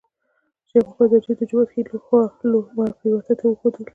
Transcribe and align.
شیخ 0.69 0.87
مجید 0.99 1.37
د 1.39 1.41
جومات 1.49 1.69
ښی 1.73 1.81
خوا 2.05 2.21
لمر 2.51 2.89
پریواته 2.99 3.33
ته 3.39 3.45
وښودله. 3.47 3.89